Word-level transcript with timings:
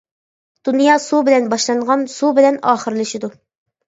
دۇنيا 0.69 0.95
سۇ 1.03 1.19
بىلەن 1.27 1.45
باشلانغان، 1.51 2.05
سۇ 2.13 2.31
بىلەن 2.39 2.57
ئاخىرلىشىدۇ. 2.71 3.31